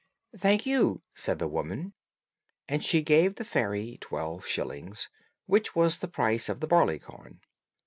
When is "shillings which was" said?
4.47-5.99